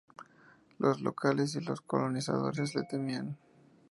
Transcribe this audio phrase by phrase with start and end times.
[0.79, 3.37] Los locales y los colonizadores le temían.